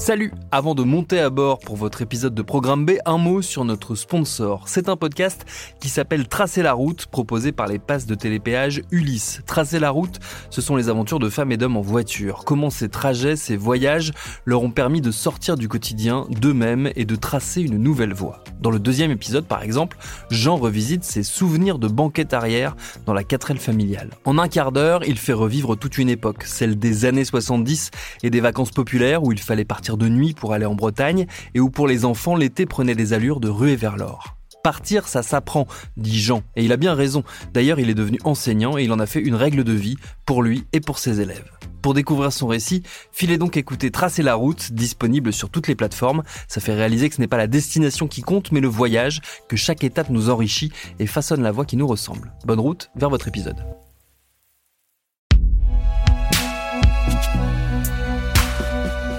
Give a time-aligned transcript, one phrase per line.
[0.00, 3.66] Salut Avant de monter à bord pour votre épisode de Programme B, un mot sur
[3.66, 4.66] notre sponsor.
[4.66, 5.44] C'est un podcast
[5.78, 9.42] qui s'appelle Tracer la route, proposé par les passes de télépéage Ulysse.
[9.44, 10.18] Tracer la route,
[10.48, 12.44] ce sont les aventures de femmes et d'hommes en voiture.
[12.46, 14.12] Comment ces trajets, ces voyages
[14.46, 18.42] leur ont permis de sortir du quotidien d'eux-mêmes et de tracer une nouvelle voie.
[18.60, 19.96] Dans le deuxième épisode, par exemple,
[20.30, 24.10] Jean revisite ses souvenirs de banquette arrière dans la 4L familiale.
[24.24, 27.90] En un quart d'heure, il fait revivre toute une époque, celle des années 70
[28.22, 31.60] et des vacances populaires où il fallait partir de nuit pour aller en Bretagne et
[31.60, 34.39] où pour les enfants l'été prenait des allures de ruée vers l'or.
[34.62, 35.66] Partir, ça s'apprend,
[35.96, 37.24] dit Jean, et il a bien raison.
[37.54, 40.42] D'ailleurs, il est devenu enseignant et il en a fait une règle de vie pour
[40.42, 41.50] lui et pour ses élèves.
[41.82, 46.22] Pour découvrir son récit, filez donc écouter Tracer la route, disponible sur toutes les plateformes.
[46.46, 49.56] Ça fait réaliser que ce n'est pas la destination qui compte, mais le voyage, que
[49.56, 52.32] chaque étape nous enrichit et façonne la voie qui nous ressemble.
[52.44, 53.56] Bonne route vers votre épisode.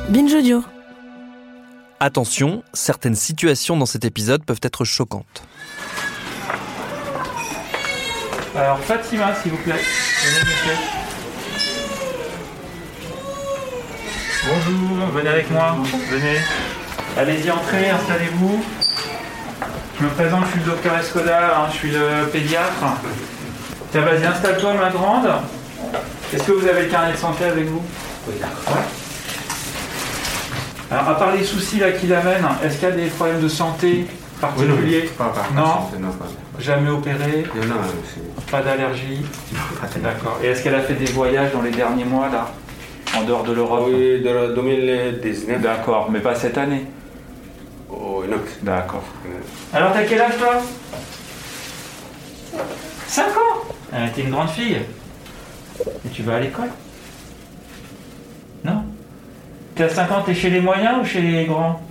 [0.10, 0.81] Binge Audio.
[2.04, 5.44] Attention, certaines situations dans cet épisode peuvent être choquantes.
[8.56, 9.76] Alors Fatima, s'il vous plaît.
[9.76, 10.78] Venez.
[14.48, 15.78] Bonjour, venez avec moi.
[16.10, 16.40] Venez.
[17.20, 18.66] Allez-y, entrez, installez-vous.
[20.00, 22.84] Je me présente, je suis le docteur Escoda, hein, je suis le pédiatre.
[23.92, 25.30] Tiens, vas-y, installe-toi, ma grande.
[26.34, 27.84] Est-ce que vous avez le carnet de santé avec vous?
[28.28, 28.82] Oui, d'accord.
[30.92, 33.48] Alors, à part les soucis là qui l'amènent, est-ce qu'il y a des problèmes de
[33.48, 34.06] santé
[34.42, 35.10] particuliers
[35.56, 35.88] Non
[36.60, 37.76] Jamais opéré Non, non,
[38.14, 39.22] c'est Pas d'allergie
[39.80, 40.10] pas tellement.
[40.10, 40.40] D'accord.
[40.44, 42.52] Et est-ce qu'elle a fait des voyages dans les derniers mois là
[43.18, 45.62] En dehors de l'Europe Oui, de la 2019.
[45.62, 46.86] D'accord, mais pas cette année
[47.90, 48.38] Oh, non.
[48.62, 49.04] D'accord.
[49.74, 50.62] Alors t'as quel âge toi
[53.08, 54.78] 5 ans Ah, T'es une grande fille.
[56.06, 56.72] Et tu vas à l'école Non
[59.76, 61.82] T'as 5 ans, t'es chez les moyens ou chez les grands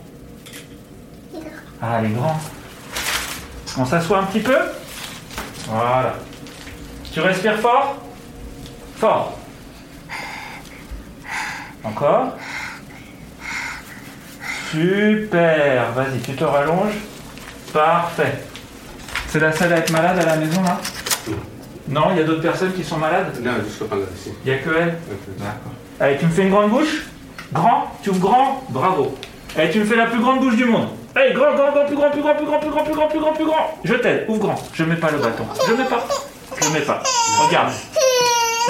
[1.83, 2.39] Ah, les grands.
[3.79, 4.57] On s'assoit un petit peu
[5.69, 6.15] Voilà.
[7.13, 7.97] Tu respires fort
[8.97, 9.39] Fort.
[11.83, 12.37] Encore
[14.71, 15.93] Super.
[15.93, 16.95] Vas-y, tu te rallonges.
[17.73, 18.45] Parfait.
[19.29, 20.79] C'est la seule à être malade à la maison là
[21.89, 24.33] Non, il y a d'autres personnes qui sont malades Non, je suis pas là ici.
[24.45, 24.99] Il n'y a que elle
[25.39, 25.73] D'accord.
[25.99, 27.07] Allez, tu me fais une grande bouche
[27.53, 29.15] Grand Tu ouvres grand Bravo.
[29.57, 30.89] Allez, tu me fais la plus grande bouche du monde.
[31.15, 33.19] Allez, grand, grand, grand, plus grand, plus grand, plus grand, plus grand, plus grand, plus
[33.19, 33.79] grand, plus grand.
[33.83, 34.55] Je t'aide, ouvre grand.
[34.73, 35.45] Je mets pas le bâton.
[35.67, 36.07] Je mets pas.
[36.63, 37.03] Je mets pas.
[37.45, 37.73] Regarde.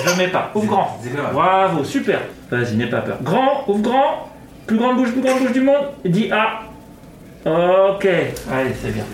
[0.05, 0.51] Je mets pas.
[0.55, 0.99] Ouvre grand.
[1.33, 2.21] Bravo, super.
[2.51, 3.19] Vas-y, n'aie pas peur.
[3.23, 4.29] Grand, ouvre grand.
[4.67, 5.89] Plus grande bouche, plus grande bouche du monde.
[6.05, 6.61] Dis A.
[7.45, 8.07] Ok.
[8.07, 9.05] Allez, c'est bien.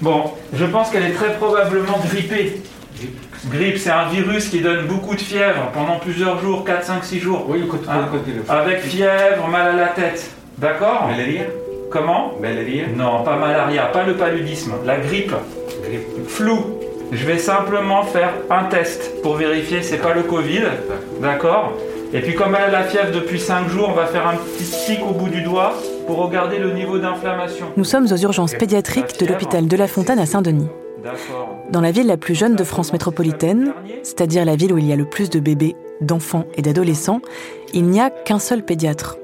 [0.00, 2.62] Bon, je pense qu'elle est très probablement grippée.
[3.50, 7.20] Grippe, c'est un virus qui donne beaucoup de fièvre pendant plusieurs jours, 4, 5, 6
[7.20, 7.44] jours.
[7.48, 8.40] Oui, écoute, continue.
[8.48, 10.30] Avec fièvre, mal à la tête.
[10.58, 11.44] D'accord Malaria
[11.90, 15.34] Comment Malaria Non, pas malaria, pas le paludisme, la grippe.
[15.84, 16.28] Grippe.
[16.28, 16.78] Flou.
[17.12, 20.62] Je vais simplement faire un test pour vérifier, c'est pas le Covid.
[21.20, 21.74] D'accord
[22.12, 24.64] Et puis comme elle a la fièvre depuis 5 jours, on va faire un petit
[24.64, 25.74] stick au bout du doigt
[26.06, 27.66] pour regarder le niveau d'inflammation.
[27.76, 30.68] Nous sommes aux urgences pédiatriques de l'hôpital de la Fontaine à Saint-Denis.
[31.70, 33.72] Dans la ville la plus jeune de France métropolitaine,
[34.02, 37.20] c'est-à-dire la ville où il y a le plus de bébés, d'enfants et d'adolescents,
[37.72, 39.18] il n'y a qu'un seul pédiatre.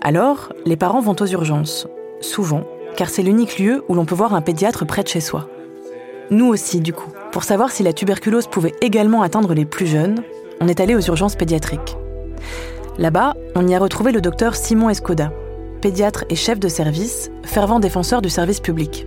[0.00, 1.86] Alors, les parents vont aux urgences,
[2.20, 2.64] souvent,
[2.96, 5.48] car c'est l'unique lieu où l'on peut voir un pédiatre près de chez soi.
[6.30, 7.10] Nous aussi, du coup.
[7.32, 10.22] Pour savoir si la tuberculose pouvait également atteindre les plus jeunes,
[10.60, 11.96] on est allé aux urgences pédiatriques.
[12.98, 15.32] Là-bas, on y a retrouvé le docteur Simon Escoda,
[15.80, 19.06] pédiatre et chef de service, fervent défenseur du service public.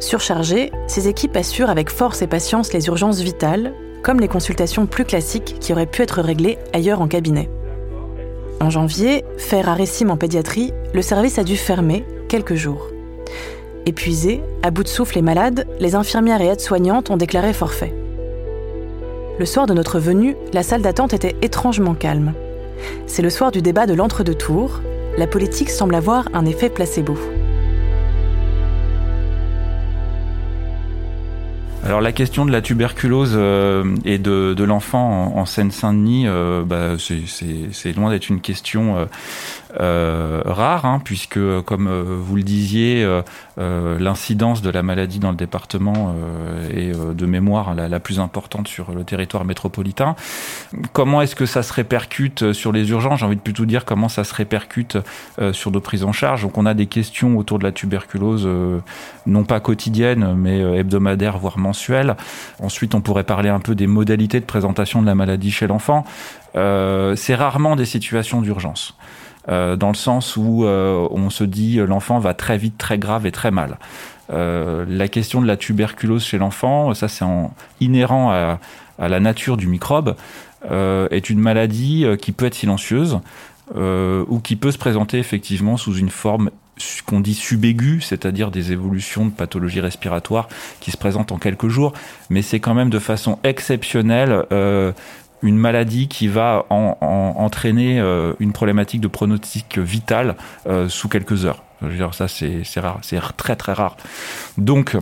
[0.00, 3.72] Surchargé, ses équipes assurent avec force et patience les urgences vitales,
[4.02, 7.50] comme les consultations plus classiques qui auraient pu être réglées ailleurs en cabinet.
[8.60, 12.88] En janvier, fait rarissime en pédiatrie, le service a dû fermer quelques jours.
[13.86, 17.94] Épuisés, à bout de souffle et malades, les infirmières et aides-soignantes ont déclaré forfait.
[19.38, 22.34] Le soir de notre venue, la salle d'attente était étrangement calme.
[23.06, 24.80] C'est le soir du débat de l'entre-deux tours.
[25.16, 27.16] La politique semble avoir un effet placebo.
[31.84, 36.96] Alors la question de la tuberculose euh, et de, l'enfant en, en Seine-Saint-Denis, euh, bah,
[36.98, 39.08] c'est- loin d'être une question
[39.80, 43.22] euh, euh, rare, hein, puisque comme euh, vous le disiez, euh,
[43.58, 48.20] euh, l'incidence de la maladie dans le département euh, est euh, de mémoire la, plus
[48.20, 50.14] importante sur le territoire métropolitain.
[50.92, 53.20] Comment est-ce que ça se répercute sur les urgences?
[53.20, 54.98] J'ai envie de plutôt dire comment ça se répercute
[55.40, 56.42] euh, sur nos prises en charge.
[56.42, 58.78] Donc on a des questions autour de la tuberculose, euh,
[59.26, 62.16] non pas quotidiennes, mais euh, hebdomadaires, voire mensuelles.
[62.60, 66.04] Ensuite, on pourrait parler un peu des modalités de présentation de la maladie chez l'enfant.
[66.56, 68.94] Euh, c'est rarement des situations d'urgence.
[69.48, 72.98] Euh, dans le sens où euh, on se dit euh, l'enfant va très vite, très
[72.98, 73.78] grave et très mal.
[74.30, 78.58] La question de la tuberculose chez l'enfant, ça c'est en- inhérent à,
[78.98, 80.16] la nature du microbe,
[80.70, 83.20] est une maladie qui peut être silencieuse
[83.74, 86.50] ou qui peut se présenter effectivement sous une forme
[87.06, 90.48] qu'on dit subaiguë, c'est-à-dire des évolutions de pathologie respiratoire
[90.80, 91.94] qui se présentent en quelques jours,
[92.28, 94.44] mais c'est quand même de façon exceptionnelle
[95.42, 100.36] une maladie qui va en- en- entraîner euh, une problématique de pronostic vital
[100.66, 101.62] euh, sous quelques heures.
[101.82, 103.96] Je veux dire, ça c'est rare, c'est très très rare.
[104.56, 104.96] Donc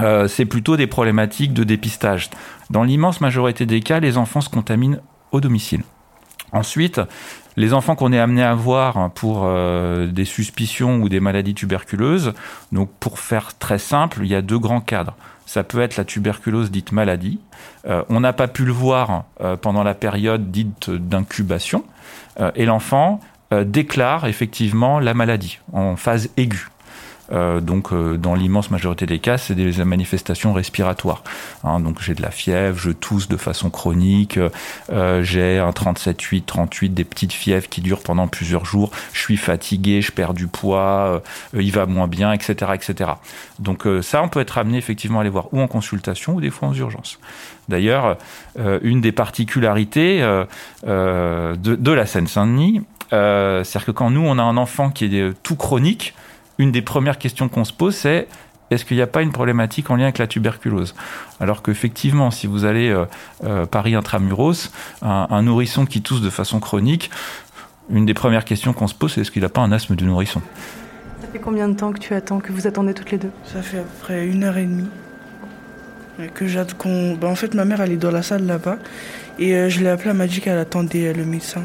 [0.00, 2.30] euh, c'est plutôt des problématiques de dépistage.
[2.70, 5.00] Dans l'immense majorité des cas, les enfants se contaminent
[5.32, 5.82] au domicile.
[6.52, 7.00] Ensuite,
[7.56, 9.46] les enfants qu'on est amené à voir pour
[10.06, 12.32] des suspicions ou des maladies tuberculeuses,
[12.72, 15.14] donc pour faire très simple, il y a deux grands cadres.
[15.46, 17.38] Ça peut être la tuberculose dite maladie.
[17.86, 21.84] Euh, on n'a pas pu le voir euh, pendant la période dite d'incubation.
[22.40, 23.20] Euh, et l'enfant
[23.66, 26.71] déclare effectivement la maladie en phase aiguë.
[27.32, 31.22] Euh, donc, euh, dans l'immense majorité des cas, c'est des manifestations respiratoires.
[31.64, 34.38] Hein, donc, j'ai de la fièvre, je tousse de façon chronique,
[34.90, 38.90] euh, j'ai un 37,8, 38, des petites fièvres qui durent pendant plusieurs jours.
[39.12, 41.22] Je suis fatigué, je perds du poids,
[41.54, 43.12] il va moins bien, etc., etc.
[43.58, 46.50] Donc, ça, on peut être amené effectivement à les voir ou en consultation ou des
[46.50, 47.18] fois en urgence.
[47.68, 48.18] D'ailleurs,
[48.82, 50.20] une des particularités
[50.84, 56.14] de, la Seine-Saint-Denis, c'est-à-dire que quand nous, on a un enfant qui est tout chronique,
[56.58, 58.28] une des premières questions qu'on se pose, c'est
[58.70, 60.94] est-ce qu'il n'y a pas une problématique en lien avec la tuberculose?
[61.40, 63.04] Alors qu'effectivement, si vous allez euh,
[63.44, 64.70] euh, Paris intramuros,
[65.02, 67.10] un, un nourrisson qui tousse de façon chronique,
[67.90, 70.04] une des premières questions qu'on se pose, c'est est-ce qu'il n'a pas un asthme du
[70.04, 70.40] nourrisson?
[71.20, 73.30] Ça fait combien de temps que tu attends, que vous attendez toutes les deux?
[73.44, 74.88] Ça fait à peu près une heure et demie.
[76.34, 77.14] Que j'attends qu'on.
[77.14, 78.76] Bah, en fait, ma mère, elle est dans la salle là-bas.
[79.38, 81.62] Et euh, je l'ai appelée, elle m'a dit qu'elle attendait euh, le médecin.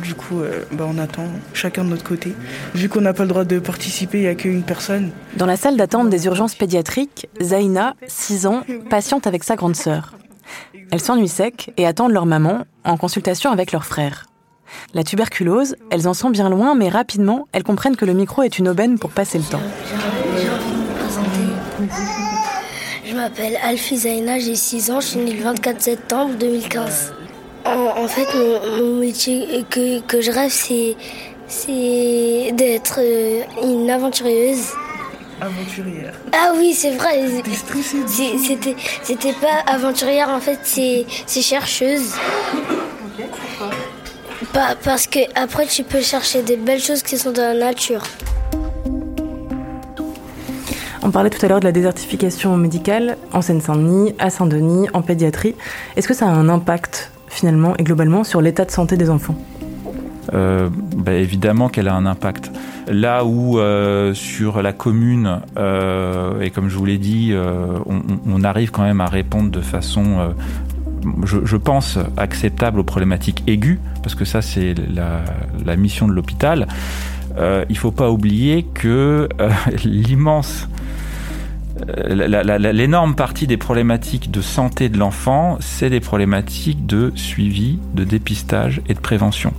[0.00, 2.34] Du coup, euh, bah, on attend, chacun de notre côté.
[2.74, 5.10] Vu qu'on n'a pas le droit de participer, il n'y a qu'une personne.
[5.36, 10.14] Dans la salle d'attente des urgences pédiatriques, Zaina, 6 ans, patiente avec sa grande sœur.
[10.90, 14.26] Elles s'ennuient sec et attendent leur maman en consultation avec leur frère.
[14.94, 18.58] La tuberculose, elles en sont bien loin, mais rapidement, elles comprennent que le micro est
[18.58, 19.60] une aubaine pour passer le temps.
[20.36, 22.02] J'ai envie de me présenter.
[23.04, 27.12] Je m'appelle Alfie Zaina, j'ai 6 ans, je suis née le 24 septembre 2015.
[27.64, 30.96] En, en fait, mon, mon métier que, que je rêve, c'est,
[31.46, 34.70] c'est d'être euh, une aventureuse.
[35.40, 36.14] Aventurière.
[36.32, 37.20] Ah oui, c'est vrai.
[38.06, 42.14] C'est- C'était, c'était pas aventurière, en fait, c'est, c'est chercheuse.
[44.52, 48.02] Pas- parce que après, tu peux chercher des belles choses qui sont dans la nature.
[51.04, 55.54] On parlait tout à l'heure de la désertification médicale en Seine-Saint-Denis, à Saint-Denis, en pédiatrie.
[55.96, 59.34] Est-ce que ça a un impact, finalement et globalement, sur l'état de santé des enfants
[60.34, 62.52] Euh, bah, évidemment qu'elle a un impact.
[62.88, 67.78] Là où euh, sur la commune, euh, et comme je vous l'ai dit, euh,
[68.26, 70.34] on, arrive quand même à répondre de façon,
[71.24, 76.66] je, pense, acceptable aux problématiques aiguës, parce que ça c'est la, mission de l'hôpital.
[77.68, 79.28] Il faut pas oublier que
[79.84, 80.68] l'immense
[81.86, 88.80] l'énorme partie des problématiques de santé de l'enfant, c'est des problématiques de suivi, de dépistage
[88.88, 89.52] et de prévention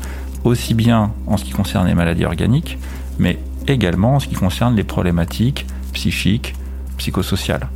[0.44, 2.77] aussi bien en ce qui concerne les maladies organiques,
[3.18, 6.56] mais également en ce qui concerne les problématiques psychiques,
[6.98, 7.70] psychosociales.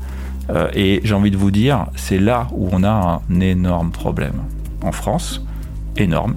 [0.50, 4.44] Euh, et j'ai envie de vous dire, c'est là où on a un énorme problème.
[4.84, 5.46] En France,
[5.96, 6.36] énorme,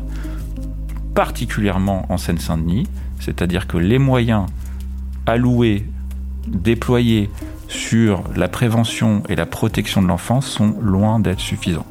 [1.14, 2.86] particulièrement en Seine-Saint-Denis,
[3.18, 4.46] c'est-à-dire que les moyens
[5.26, 5.84] alloués,
[6.46, 7.30] déployés
[7.70, 11.86] sur la prévention et la protection de l'enfance sont loin d'être suffisants.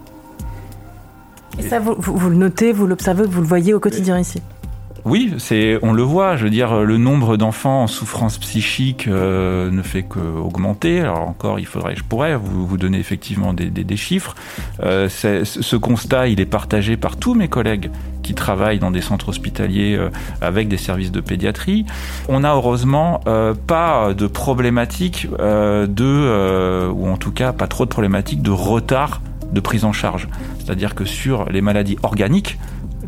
[1.58, 4.42] Et ça, vous, vous- vous le notez, vous l'observez, vous le voyez au quotidien ici?
[5.06, 6.36] Oui, c'est, on le voit.
[6.36, 11.02] Je veux dire, le nombre d'enfants en souffrance psychique euh, ne fait qu'augmenter.
[11.02, 14.36] Alors encore, il faudrait, je pourrais vous, vous donner effectivement des, des, chiffres.
[14.84, 17.92] Euh, ce constat, il est partagé par tous mes collègues
[18.24, 20.10] qui travaillent dans des centres hospitaliers euh,
[20.42, 21.86] avec des services de pédiatrie.
[22.28, 23.22] On a heureusement
[23.68, 29.60] pas de problématique de, ou en tout cas pas trop de problématiques de retard de
[29.60, 30.28] prise en charge.
[30.60, 32.60] C'est-à-dire que sur les maladies organiques,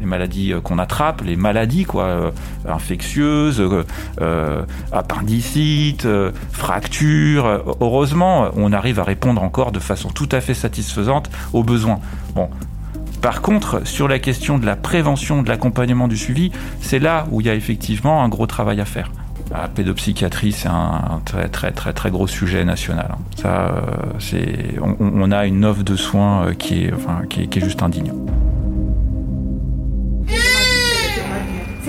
[0.02, 2.32] les maladies euh, qu'on attrape, les maladies quoi, euh,
[2.68, 3.84] infectieuses, euh,
[4.20, 6.08] euh, appendicite,
[6.52, 7.76] fractures.
[7.80, 12.00] Heureusement, on arrive à répondre encore de façon tout à fait satisfaisante aux besoins.
[12.36, 12.50] Bon.
[13.22, 17.40] Par contre, sur la question de la prévention, de l'accompagnement, du suivi, c'est là où
[17.40, 19.12] il y a effectivement un gros travail à faire.
[19.52, 23.10] La pédopsychiatrie, c'est un très très très très gros sujet national.
[23.12, 23.18] hein.
[23.36, 23.76] Ça,
[24.18, 28.12] c'est, on, a une offre de soins qui est, enfin, qui est juste indigne.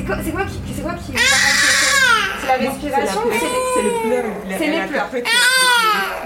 [0.02, 1.12] C'est quoi, c'est quoi qui, c'est quoi qui
[2.40, 3.50] C'est la respiration ou c'est les...
[3.72, 4.24] C'est le pleur.
[4.58, 5.08] C'est les pleurs.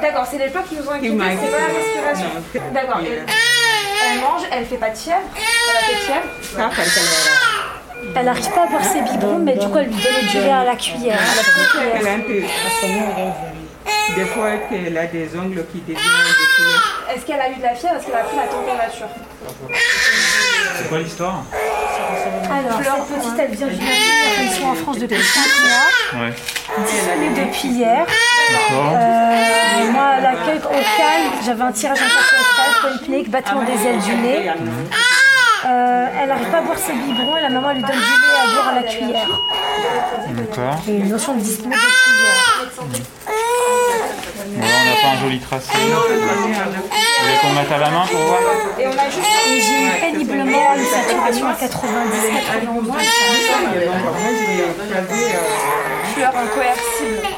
[0.01, 2.31] D'accord, c'est les pleurs qui nous ont inquiétés, c'est pas la respiration.
[2.73, 3.01] D'accord.
[3.03, 6.27] Elle, mange, elle fait pas de fièvre, elle a fait de fièvre.
[8.15, 10.51] Elle n'arrive pas à boire ses biberons, mais du coup, elle lui donne du lait
[10.51, 11.19] à la cuillère.
[11.19, 12.43] petite Elle a un peu.
[14.15, 17.05] Des fois, qu'elle a des ongles qui deviennent des couleurs.
[17.15, 17.97] Est-ce qu'elle a eu de la fièvre?
[17.97, 19.09] Est-ce qu'elle a pris la température?
[20.79, 21.43] C'est quoi l'histoire?
[22.51, 23.75] Alors, cette petite, elle vient du.
[23.75, 26.27] Ils sont en France depuis 5 mois.
[26.27, 26.35] Ouais.
[26.87, 28.07] Disponible depuis hier.
[28.53, 28.93] D'accord.
[28.95, 33.99] Euh, moi, à l'accueil au calme, j'avais un tirage intercostal, point clinique, battement des ailes
[33.99, 34.51] du nez.
[35.65, 38.39] Euh, elle n'arrive pas à boire ses biberons et la maman lui donne du lait
[38.41, 39.29] à boire à la cuillère.
[40.31, 40.81] D'accord.
[40.87, 43.26] Et une notion de disponible de cuillère.
[44.49, 45.73] Bon, on n'a pas un joli tracé.
[45.73, 48.39] Vous voulez qu'on mette à la main pour voir
[48.79, 51.71] Et on a juste Et j'ai eu péniblement une saturation à 90,
[52.53, 52.87] 91.
[52.87, 55.39] Moi, je l'ai observé, euh,
[56.15, 57.29] fleur incoercible.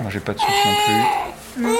[0.00, 1.72] Moi, j'ai pas de soucis non plus.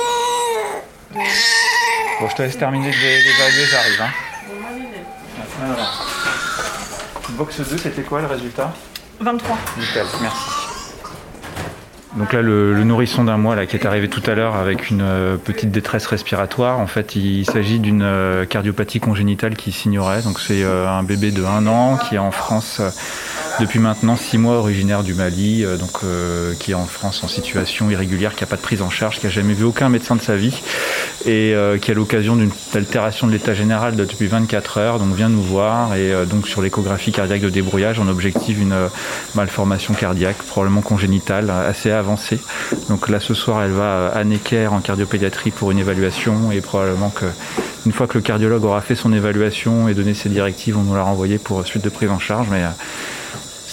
[2.21, 4.03] Bon, je te laisse terminer d'é- d'évaluer, j'arrive.
[4.03, 4.11] Hein.
[5.65, 6.07] Alors.
[7.31, 8.73] Box 2, c'était quoi le résultat?
[9.21, 9.57] 23.
[9.79, 10.39] Nickel, merci.
[12.17, 15.03] Donc là, le, nourrisson d'un mois là, qui est arrivé tout à l'heure avec une
[15.03, 20.23] euh, petite détresse respiratoire, en fait, il s'agit d'une euh, cardiopathie congénitale qui s'ignorait.
[20.23, 22.81] Donc c'est euh, un bébé de 1 an qui est en France
[23.61, 27.29] depuis maintenant 6 mois, originaire du Mali, euh, donc euh, qui est en France en
[27.29, 30.15] situation irrégulière, qui n'a pas de prise en charge, qui a jamais vu aucun médecin
[30.17, 30.61] de sa vie
[31.25, 35.15] et euh, qui a l'occasion d'une altération de l'état général de- depuis 24 heures, donc
[35.15, 38.89] vient nous voir et euh, donc sur l'échographie cardiaque de débrouillage, on objective une euh,
[39.35, 42.39] malformation cardiaque, probablement congénitale, assez avancée.
[42.89, 47.11] Donc là ce soir, elle va à Necker en cardiopédiatrie pour une évaluation et probablement
[47.11, 47.27] que
[47.87, 50.95] une fois que le cardiologue aura fait son évaluation et donné ses directives, on nous
[50.97, 52.69] la renvoyer pour suite de prise en charge, mais euh,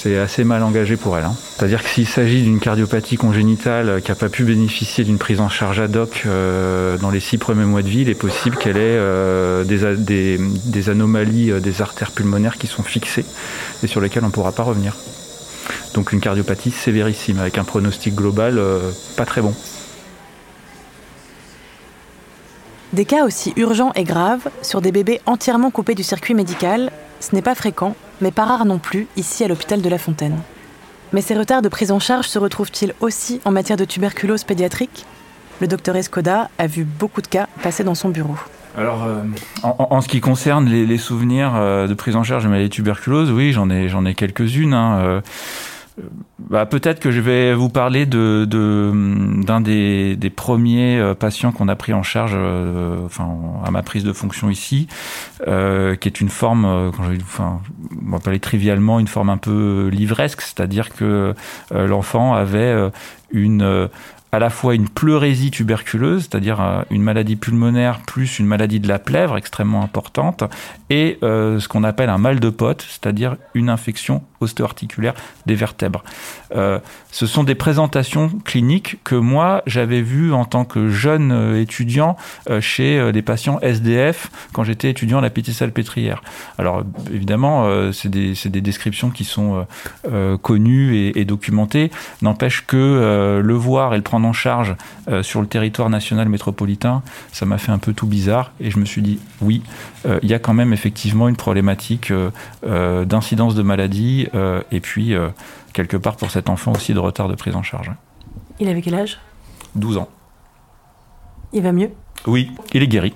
[0.04, 1.24] c'est assez mal engagé pour elle.
[1.24, 1.34] hein.
[1.56, 5.40] C'est-à-dire que s'il s'agit d'une cardiopathie congénitale euh, qui n'a pas pu bénéficier d'une prise
[5.40, 8.58] en charge ad hoc euh, dans les six premiers mois de vie, il est possible
[8.58, 13.26] qu'elle ait euh, des, des- anomalies des artères pulmonaires qui sont fixées
[13.82, 14.94] et sur lesquelles on ne pourra pas revenir.
[15.94, 18.60] Donc une cardiopathie sévérissime avec un pronostic global
[19.16, 19.56] pas très bon.
[22.92, 26.92] Des cas aussi urgents et graves sur des bébés entièrement coupés du circuit médical,
[27.22, 30.38] ce n'est pas fréquent, mais pas rare non plus ici à l'hôpital de La Fontaine.
[31.12, 35.06] Mais ces retards de prise en charge se retrouvent-ils aussi en matière de tuberculose pédiatrique?
[35.62, 38.36] Le docteur Escoda a vu beaucoup de cas passer dans son bureau.
[38.76, 39.22] Alors, euh,
[39.62, 43.52] en, ce qui concerne les, souvenirs euh, de prise en charge de maladie tuberculose, oui,
[43.52, 44.74] j'en ai, j'en ai quelques-unes.
[44.74, 45.22] hein, euh,
[46.40, 48.46] bah, peut-être que je vais vous parler de,
[49.46, 53.30] d'un des, des premiers euh, patients qu'on a pris en charge, euh, enfin,
[53.64, 54.88] à ma prise de fonction ici,
[55.48, 57.62] euh, qui est une forme, euh, quand je, enfin,
[58.06, 61.34] on va parler trivialement, une forme un peu livresque, c'est-à-dire que
[61.72, 62.74] euh, l'enfant avait
[63.32, 63.90] une
[64.34, 68.88] à la fois une pleurésie tuberculeuse, c'est-à-dire euh, une maladie pulmonaire plus une maladie de
[68.88, 70.44] la plèvre extrêmement importante,
[70.90, 75.14] et euh, ce qu'on appelle un mal de pote, c'est-à-dire une infection ostéo-articulaire
[75.46, 76.04] des vertèbres.
[76.56, 76.80] Euh,
[77.12, 82.18] ce sont des présentations cliniques que moi j'avais vues en tant que jeune étudiant
[82.60, 86.24] chez des patients SDF quand j'étais étudiant à la petite salpêtrière.
[86.58, 89.66] Alors évidemment, c'est des, descriptions qui sont
[90.42, 91.92] connues et, et documentées.
[92.22, 94.76] N'empêche que le voir et le prendre en charge
[95.08, 97.02] euh, sur le territoire national métropolitain,
[97.32, 99.64] ça m'a fait un peu tout bizarre et je me suis dit oui,
[100.06, 104.28] euh, il y a quand même effectivement une problématique euh, d'incidence de maladie
[104.72, 105.14] et puis
[105.74, 107.92] quelque part pour cet enfant aussi de retard de prise en charge.
[108.60, 109.20] Il avait quel âge?
[109.76, 110.10] 12 ans.
[111.52, 111.92] Il va mieux?
[112.26, 113.14] Oui, il est guéri.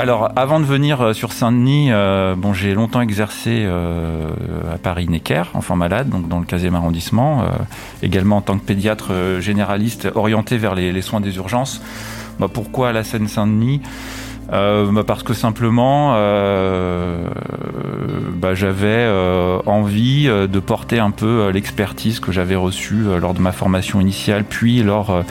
[0.00, 4.30] Alors, avant de venir euh, sur Saint-Denis, euh, bon, j'ai longtemps exercé euh,
[4.72, 7.44] à Paris-Necker, enfant malade, donc dans le 15e arrondissement,
[8.02, 11.82] également en tant que pédiatre généraliste orienté vers les, soins des urgences.
[12.38, 13.82] Bah, pourquoi la Seine-Saint-Denis?
[14.50, 17.28] Bah, parce que simplement euh,
[18.34, 23.20] bah, j'avais euh, envie euh, de porter un peu euh, l'expertise que j'avais reçue euh,
[23.20, 25.22] lors de ma formation initiale puis lors euh,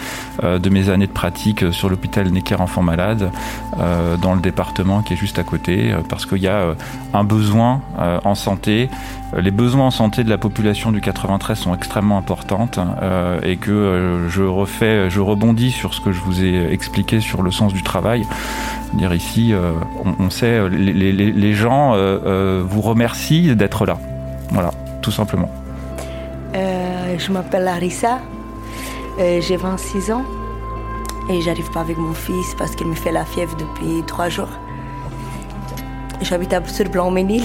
[0.44, 3.32] euh, de mes années de pratique euh, sur l'hôpital Necker Enfants Malades
[3.80, 6.74] euh, dans le département qui est juste à côté euh, parce qu'il y a euh,
[7.14, 8.90] un besoin euh, en santé
[9.34, 13.58] Euh, les besoins en santé de la population du 93 sont extrêmement importantes euh, et
[13.58, 17.52] que euh, je refais, je rebondis sur ce que je vous ai expliqué sur le
[17.52, 18.26] sens du travail.
[18.94, 19.74] Dire ici, euh,
[20.20, 23.98] on, sait, euh, les, gens euh, vous remercient d'être là.
[24.52, 25.50] Voilà, tout simplement.
[26.54, 28.20] Je m'appelle Larissa,
[29.18, 30.24] j'ai 26 ans
[31.30, 34.48] et j'arrive pas avec mon fils parce qu'il me fait la fièvre depuis trois jours.
[36.22, 37.44] J'habite à sur Blanc-Ménil.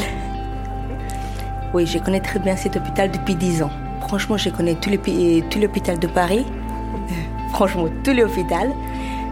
[1.73, 3.71] Oui, je connais très bien cet hôpital depuis 10 ans.
[4.03, 4.91] Franchement, je connais tout
[5.61, 6.47] l'hôpital de Paris.
[7.53, 8.71] Franchement, tout l'hôpital.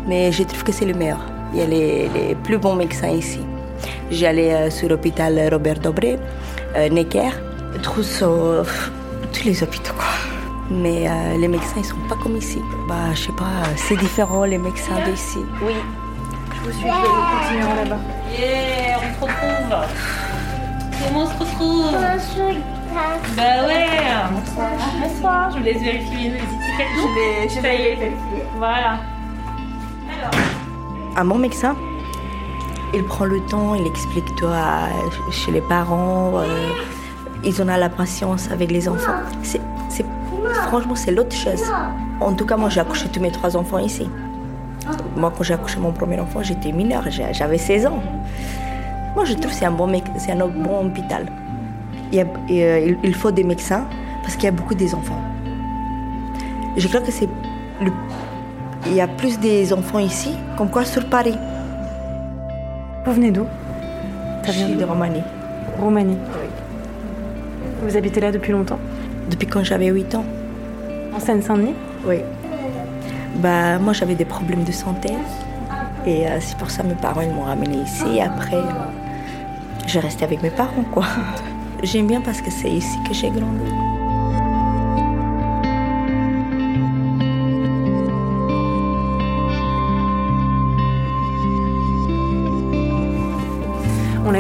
[0.09, 1.21] Mais je trouve que c'est le meilleur.
[1.53, 3.41] Il y a les, les plus bons médecins ici.
[4.11, 6.19] J'allais euh, sur l'hôpital Robert Dobré,
[6.77, 7.31] euh, Necker,
[7.83, 8.91] Trousseau, pff,
[9.33, 10.05] tous les hôpitaux quoi.
[10.71, 12.61] Mais euh, les médecins ils sont pas comme ici.
[12.89, 15.39] Bah je sais pas, c'est différent les médecins d'ici.
[15.63, 15.75] Oui.
[16.55, 18.01] Je vous suis, nous continuerons là-bas.
[18.39, 19.71] Yeah, on se retrouve.
[21.05, 21.93] Comment on se retrouve?
[23.37, 23.87] Bah ouais.
[25.01, 26.97] Bonsoir, je vous laisse vérifier les étiquettes.
[26.97, 27.07] Je
[27.45, 28.13] les, Ça y est.
[28.57, 29.01] Voilà.
[31.15, 31.77] À mon médecin,
[32.95, 34.57] il prend le temps, il explique toi
[35.31, 36.39] chez les parents.
[36.39, 36.71] euh,
[37.45, 39.15] ils ont la patience avec les enfants.
[39.43, 39.61] C'est,
[40.69, 41.63] franchement, c'est l'autre chose.
[42.21, 44.09] En tout cas, moi, j'ai accouché tous mes trois enfants ici.
[45.17, 48.03] Moi, quand j'ai accouché mon premier enfant, j'étais mineure, j'avais 16 ans.
[49.15, 51.27] Moi, je trouve que c'est un bon, c'est un bon hôpital.
[52.15, 53.85] Euh, il faut des médecins
[54.23, 55.21] parce qu'il y a beaucoup des enfants.
[56.77, 57.29] Je crois que c'est
[57.81, 57.91] le
[58.87, 61.37] il y a plus des enfants ici, comme quoi sur Paris.
[63.05, 63.47] Vous venez d'où?
[64.47, 65.23] Je suis de Roumanie.
[65.81, 66.19] Roumanie.
[67.83, 68.79] Vous habitez là depuis longtemps?
[69.31, 70.25] Depuis quand j'avais 8 ans.
[71.15, 71.75] En Seine-Saint-Denis?
[72.07, 72.17] Oui.
[73.37, 75.11] Bah, moi, j'avais des problèmes de santé.
[76.07, 78.05] Et euh, c'est pour ça que mes parents m'ont ramené ici.
[78.17, 81.05] Et après, euh, j'ai resté avec mes parents, quoi.
[81.83, 83.71] J'aime bien parce que c'est ici que j'ai grandi.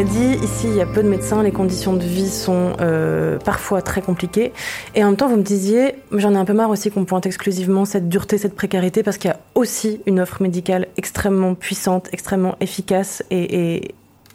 [0.04, 3.82] Dit, ici il y a peu de médecins, les conditions de vie sont euh, parfois
[3.82, 4.52] très compliquées.
[4.96, 7.24] Et en même temps, vous me disiez, j'en ai un peu marre aussi qu'on pointe
[7.24, 12.08] exclusivement cette dureté, cette précarité, parce qu'il y a aussi une offre médicale extrêmement puissante,
[12.12, 13.94] extrêmement efficace, et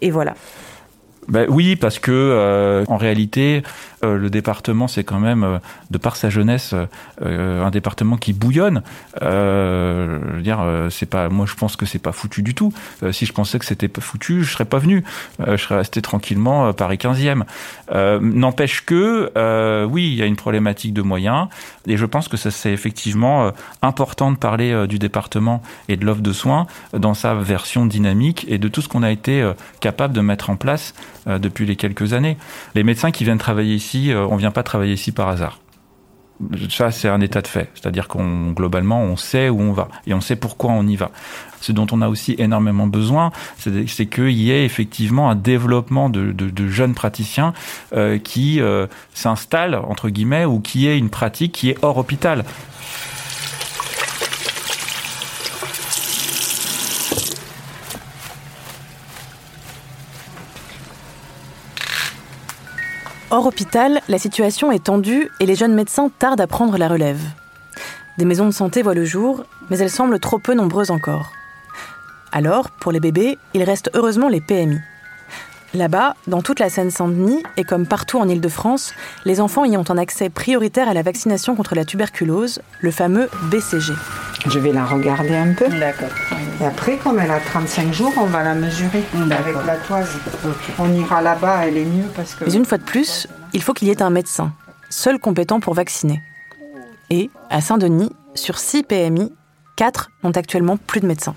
[0.09, 0.35] voilà.
[1.27, 3.61] Ben oui, parce que euh, en réalité,
[4.03, 5.57] euh, le département, c'est quand même, euh,
[5.91, 6.73] de par sa jeunesse,
[7.21, 8.81] euh, un département qui bouillonne.
[9.21, 12.55] Euh, je veux dire, euh, c'est pas, moi, je pense que c'est pas foutu du
[12.55, 12.71] tout.
[13.11, 15.03] Si je pensais que c'était pas foutu, je serais pas venu.
[15.45, 17.43] Je serais resté tranquillement Paris 15e.
[17.91, 19.31] Euh, N'empêche que,
[19.85, 21.47] oui, il y a une problématique de moyens,
[21.87, 26.21] et je pense que ça c'est effectivement important de parler du département et de l'offre
[26.21, 30.21] de soins dans sa version dynamique et de tout ce qu'on a été capable de
[30.21, 30.93] mettre en place
[31.27, 32.37] depuis les quelques années.
[32.75, 35.59] Les médecins qui viennent travailler ici, euh, on vient pas travailler ici par hasard.
[36.69, 37.69] Ça, c'est un état de fait.
[37.73, 41.09] C'est-à-dire qu'on, globalement, on sait où on va et on sait pourquoi on y va.
[41.61, 46.67] Ce dont on a aussi énormément besoin, c'est qu'il y ait effectivement un développement de,
[46.67, 47.53] jeunes praticiens
[47.93, 48.85] euh, qui euh,
[49.15, 52.45] s'installent, entre guillemets, ou qui aient une pratique qui est hors hôpital.
[63.29, 67.19] Hors hôpital, la situation est tendue et les jeunes médecins tardent à prendre la relève.
[68.17, 71.33] Des maisons de santé voient le jour, mais elles semblent trop peu nombreuses encore.
[72.31, 74.79] Alors, pour les bébés, il reste heureusement les PMI.
[75.73, 78.93] Là-bas, dans toute la Seine-Saint-Denis, et comme partout en Île-de-France,
[79.25, 83.29] les enfants y ont un accès prioritaire à la vaccination contre la tuberculose, le fameux
[83.51, 83.93] BCG.
[84.47, 85.67] Je vais la regarder un peu.
[85.67, 86.07] D'accord.
[86.61, 90.17] Et après, comme elle a 35 jours, on va la mesurer avec la toise.
[90.79, 92.45] On ira là-bas, elle est mieux parce que.
[92.45, 94.53] Mais une fois de plus, il faut qu'il y ait un médecin,
[94.89, 96.21] seul compétent pour vacciner.
[97.09, 99.33] Et, à Saint-Denis, sur 6 PMI,
[99.75, 101.35] 4 n'ont actuellement plus de médecin.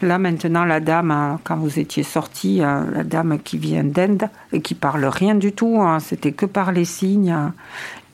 [0.00, 4.28] Là, maintenant, la dame, hein, quand vous étiez sortie, hein, la dame qui vient d'Inde
[4.52, 7.30] et qui parle rien du tout, hein, c'était que par les signes.
[7.30, 7.52] hein.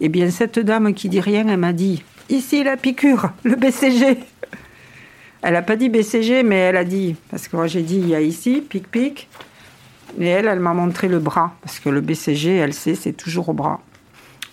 [0.00, 4.18] Eh bien, cette dame qui dit rien, elle m'a dit Ici, la piqûre, le BCG.
[5.42, 8.08] Elle n'a pas dit BCG, mais elle a dit, parce que moi j'ai dit, il
[8.08, 9.28] y a ici, pic pic.
[10.18, 13.50] Et elle, elle m'a montré le bras, parce que le BCG, elle sait, c'est toujours
[13.50, 13.82] au bras.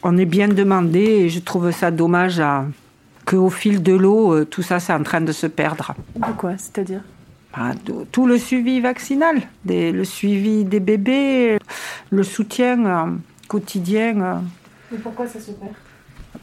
[0.04, 2.66] On est bien demandé et je trouve ça dommage à,
[3.26, 5.94] qu'au fil de l'eau, euh, tout ça, c'est en train de se perdre.
[6.22, 7.02] Pourquoi C'est-à-dire?
[7.56, 7.72] Bah,
[8.12, 11.58] tout le suivi vaccinal, des, le suivi des bébés,
[12.10, 13.12] le soutien euh,
[13.48, 14.22] quotidien.
[14.22, 14.36] Euh.
[14.92, 15.72] Mais pourquoi ça se perd?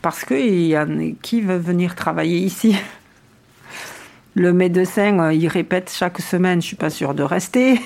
[0.03, 0.87] Parce que y a,
[1.23, 2.77] qui veut venir travailler ici
[4.35, 7.81] Le médecin, il répète chaque semaine, je suis pas sûre de rester.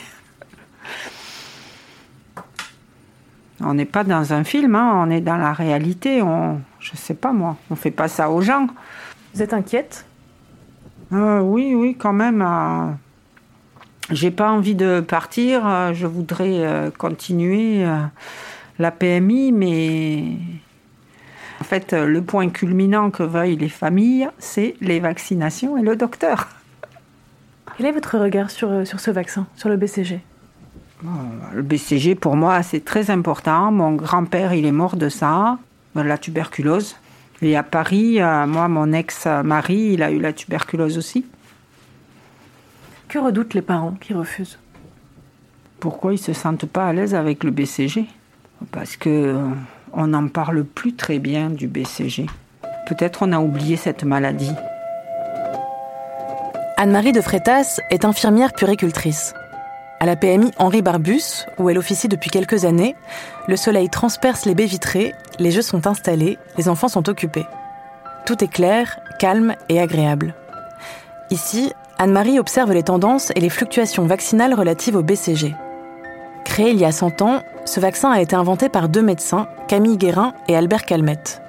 [3.60, 6.20] On n'est pas dans un film, hein, on est dans la réalité.
[6.20, 8.66] On, je sais pas moi, on fait pas ça aux gens.
[9.34, 10.04] Vous êtes inquiète?
[11.12, 12.42] Euh, Oui, oui, quand même.
[12.42, 12.90] Euh,
[14.12, 15.66] j'ai pas envie de partir.
[15.66, 17.84] Euh, je voudrais continuer
[18.78, 20.24] la PMI, mais
[21.60, 26.48] en fait, le point culminant que veuillent les familles, c'est les vaccinations et le docteur.
[27.76, 30.20] Quel est votre regard sur, sur ce vaccin, sur le BCG
[31.52, 33.72] le BCG, pour moi, c'est très important.
[33.72, 35.58] Mon grand-père, il est mort de ça,
[35.94, 36.96] de la tuberculose.
[37.40, 41.26] Et à Paris, euh, moi, mon ex-mari, il a eu la tuberculose aussi.
[43.12, 44.58] Que redoutent les parents qui refusent?
[45.80, 48.06] Pourquoi ils se sentent pas à l'aise avec le BCG
[48.70, 49.48] Parce que euh,
[49.92, 52.24] on n'en parle plus très bien du BCG.
[52.86, 54.54] Peut-être on a oublié cette maladie.
[56.78, 59.34] Anne-Marie de Frétas est infirmière puricultrice.
[60.00, 62.96] À la PMI Henri Barbus, où elle officie depuis quelques années,
[63.46, 67.44] le soleil transperce les baies vitrées, les jeux sont installés, les enfants sont occupés.
[68.24, 70.34] Tout est clair, calme et agréable.
[71.30, 71.72] Ici,
[72.02, 75.54] Anne-Marie observe les tendances et les fluctuations vaccinales relatives au BCG.
[76.44, 79.98] Créé il y a 100 ans, ce vaccin a été inventé par deux médecins, Camille
[79.98, 81.42] Guérin et Albert Calmette.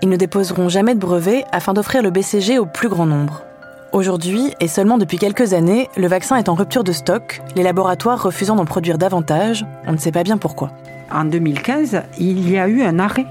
[0.00, 3.42] Ils ne déposeront jamais de brevet afin d'offrir le BCG au plus grand nombre.
[3.90, 8.22] Aujourd'hui, et seulement depuis quelques années, le vaccin est en rupture de stock, les laboratoires
[8.22, 10.70] refusant d'en produire davantage, on ne sait pas bien pourquoi.
[11.12, 13.26] En 2015, il y a eu un arrêt.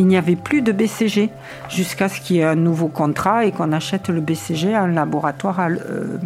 [0.00, 1.28] Il n'y avait plus de BCG
[1.68, 4.88] jusqu'à ce qu'il y ait un nouveau contrat et qu'on achète le BCG à un
[4.88, 6.16] laboratoire euh,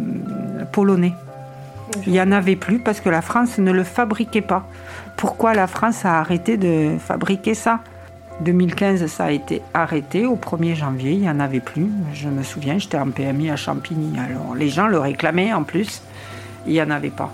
[0.71, 1.11] polonais.
[2.05, 4.65] Il n'y en avait plus parce que la France ne le fabriquait pas.
[5.17, 7.81] Pourquoi la France a arrêté de fabriquer ça?
[8.39, 10.25] 2015, ça a été arrêté.
[10.25, 11.89] Au 1er janvier, il n'y en avait plus.
[12.13, 14.17] Je me souviens, j'étais en PMI à Champigny.
[14.17, 16.01] Alors, les gens le réclamaient en plus.
[16.65, 17.29] Il n'y en avait pas.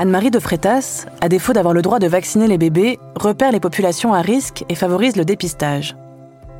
[0.00, 4.14] Anne-Marie de Frétas, à défaut d'avoir le droit de vacciner les bébés, repère les populations
[4.14, 5.94] à risque et favorise le dépistage.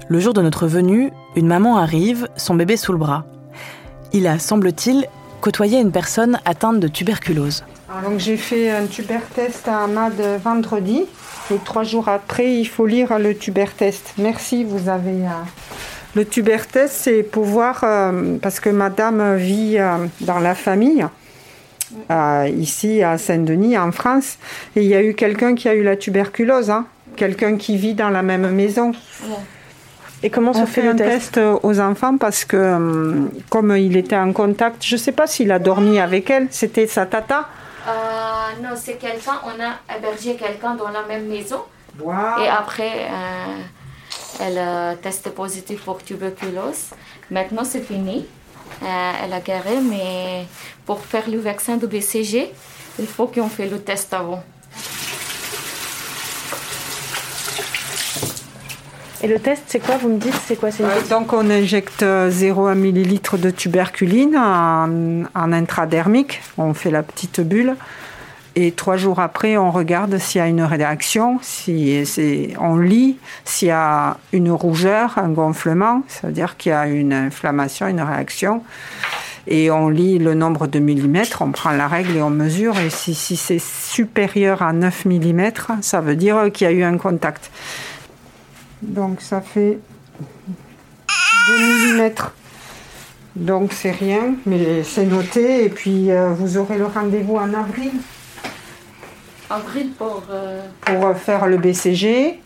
[0.08, 3.24] Le jour de notre venue, une maman arrive, son bébé sous le bras.
[4.12, 5.06] Il a, semble-t-il,
[5.40, 7.64] côtoyé une personne atteinte de tuberculose.
[8.04, 11.06] donc j'ai fait un tuber test à Ahmad vendredi.
[11.50, 14.12] Et trois jours après, il faut lire le tuber test.
[14.18, 15.24] Merci, vous avez.
[15.24, 15.44] Euh,
[16.14, 21.06] le tuber test, c'est pour voir, euh, parce que madame vit euh, dans la famille,
[22.56, 24.38] ici à Saint-Denis, en France,
[24.76, 26.86] et il y a eu quelqu'un qui a eu la tuberculose, hein.
[27.16, 28.92] quelqu'un qui vit dans la même maison.
[30.22, 34.32] Et comment se fait, le un test, aux enfants parce que comme il était en
[34.32, 37.48] contact, je ne sais pas s'il a dormi avec elle, c'était sa tata.
[37.88, 41.62] Euh, non, c'est quelqu'un, on a hébergé quelqu'un dans la même maison.
[42.42, 43.62] Et après, euh,
[44.40, 46.90] elle a testé positif pour tuberculose.
[47.30, 48.26] Maintenant, c'est fini.
[48.82, 50.46] Euh, elle a guéri, mais
[50.86, 52.50] pour faire le vaccin de BCG,
[52.98, 54.42] il faut qu'on fait le test avant.
[59.22, 60.70] Et le test, c'est quoi Vous me dites, c'est quoi
[61.10, 66.40] Donc, on injecte 0,1 ml de tuberculine en, intradermique.
[66.56, 67.76] On fait la petite bulle.
[68.56, 72.04] Et trois jours après, on regarde s'il y a une réaction, si
[72.58, 77.86] on lit s'il y a une rougeur, un gonflement, c'est-à-dire qu'il y a une inflammation,
[77.86, 78.62] une réaction.
[79.46, 82.78] Et on lit le nombre de millimètres, on prend la règle et on mesure.
[82.78, 86.98] Et si, c'est supérieur à 9 millimètres, ça veut dire qu'il y a eu un
[86.98, 87.50] contact.
[88.82, 89.78] Donc ça fait
[91.48, 92.10] 2 mm.
[93.36, 95.64] Donc c'est rien, mais c'est noté.
[95.64, 97.92] Et puis euh, vous aurez le rendez-vous en avril.
[99.50, 100.22] Avril pour...
[100.30, 102.40] Euh, pour euh, faire le BCG.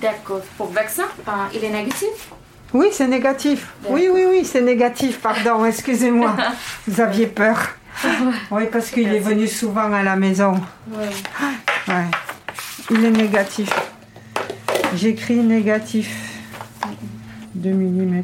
[0.00, 0.42] D'accord.
[0.56, 1.04] Pour vaccin,
[1.52, 2.30] il est négatif?
[2.72, 3.72] Oui, c'est négatif.
[3.88, 5.20] Oui, oui, oui, c'est négatif.
[5.20, 6.36] Pardon, excusez-moi.
[6.86, 7.58] vous aviez peur.
[8.50, 10.60] Oui, parce qu'il est venu souvent à la maison.
[10.88, 11.06] Oui.
[11.88, 12.04] Ouais.
[12.90, 13.70] Il est négatif.
[14.94, 16.34] J'écris négatif
[17.54, 18.22] 2 mm.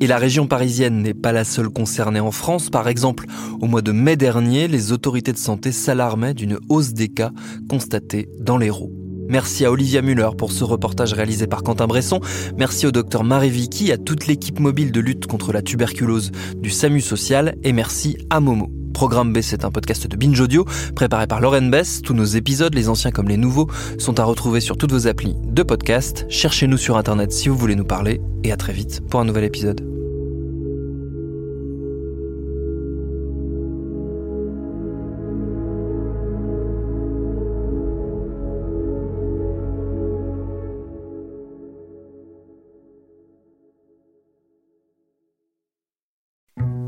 [0.00, 2.68] Et la région parisienne n'est pas la seule concernée en France.
[2.68, 3.26] Par exemple,
[3.60, 7.32] au mois de mai dernier, les autorités de santé s'alarmaient d'une hausse des cas
[7.68, 8.92] constatés dans l'Hérault.
[9.28, 12.20] Merci à Olivia Muller pour ce reportage réalisé par Quentin Bresson.
[12.56, 16.70] Merci au docteur Marie Vicky, à toute l'équipe mobile de lutte contre la tuberculose du
[16.70, 18.70] SAMU Social et merci à Momo.
[18.96, 22.00] Programme B, c'est un podcast de Binge Audio préparé par Lauren Bess.
[22.00, 25.34] Tous nos épisodes, les anciens comme les nouveaux, sont à retrouver sur toutes vos applis
[25.44, 26.24] de podcast.
[26.30, 29.44] Cherchez-nous sur Internet si vous voulez nous parler et à très vite pour un nouvel
[29.44, 29.95] épisode.